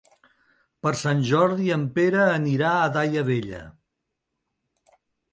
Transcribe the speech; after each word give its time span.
Per 0.85 0.91
Sant 1.01 1.19
Jordi 1.31 1.67
en 1.75 1.83
Pere 1.97 2.23
anirà 2.29 2.71
a 2.77 2.87
Daia 2.95 3.23
Vella. 3.27 3.61